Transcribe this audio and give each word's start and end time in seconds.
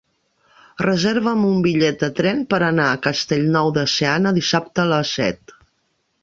Reserva'm 0.85 1.43
un 1.49 1.59
bitllet 1.65 1.99
de 2.03 2.09
tren 2.19 2.41
per 2.53 2.61
anar 2.69 2.87
a 2.95 2.97
Castellnou 3.05 3.71
de 3.77 3.85
Seana 3.97 4.33
dissabte 4.39 4.87
a 4.87 4.89
les 4.95 5.15
set. 5.21 5.55